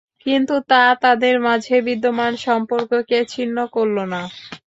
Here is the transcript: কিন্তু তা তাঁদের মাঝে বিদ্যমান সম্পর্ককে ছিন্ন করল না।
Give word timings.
কিন্তু 0.25 0.55
তা 0.69 0.83
তাঁদের 1.03 1.35
মাঝে 1.47 1.75
বিদ্যমান 1.87 2.33
সম্পর্ককে 2.45 3.17
ছিন্ন 3.33 3.57
করল 3.75 3.97
না। 4.13 4.21